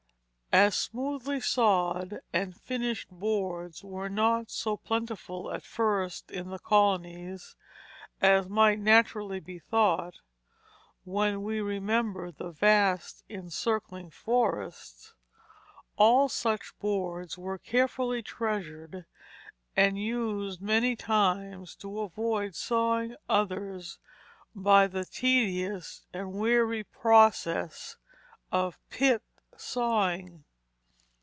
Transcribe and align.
As 0.53 0.75
smoothly 0.75 1.39
sawed 1.39 2.19
and 2.33 2.53
finished 2.59 3.09
boards 3.09 3.85
were 3.85 4.09
not 4.09 4.51
so 4.51 4.75
plentiful 4.75 5.49
at 5.49 5.63
first 5.63 6.29
in 6.29 6.49
the 6.49 6.59
colonies 6.59 7.55
as 8.21 8.49
might 8.49 8.77
naturally 8.77 9.39
be 9.39 9.59
thought 9.59 10.19
when 11.05 11.41
we 11.41 11.61
remember 11.61 12.33
the 12.33 12.49
vast 12.51 13.23
encircling 13.29 14.09
forests, 14.09 15.13
all 15.95 16.27
such 16.27 16.77
boards 16.79 17.37
were 17.37 17.57
carefully 17.57 18.21
treasured, 18.21 19.05
and 19.77 19.97
used 19.97 20.61
many 20.61 20.97
times 20.97 21.75
to 21.75 22.01
avoid 22.01 22.55
sawing 22.55 23.15
others 23.29 23.99
by 24.53 24.85
the 24.85 25.05
tedious 25.05 26.03
and 26.11 26.33
wearying 26.33 26.83
process 26.91 27.95
of 28.51 28.77
pit 28.89 29.23
sawing. 29.57 30.43